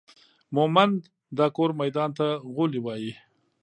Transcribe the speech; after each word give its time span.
مومند 0.55 0.97
دا 1.37 1.45
کور 1.55 1.69
ميدان 1.79 2.09
ته 2.17 2.27
غولي 2.53 2.79
وايي 2.85 3.11